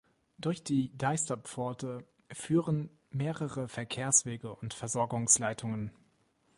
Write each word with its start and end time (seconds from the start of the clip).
Durch 0.39 0.63
die 0.63 0.97
Deisterpforte 0.97 2.07
führen 2.31 2.89
mehrere 3.11 3.67
Verkehrswege 3.67 4.51
und 4.55 4.73
Versorgungsleitungen. 4.73 5.91